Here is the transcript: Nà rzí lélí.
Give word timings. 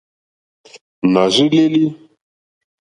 Nà 1.11 1.23
rzí 1.29 1.45
lélí. 1.55 1.85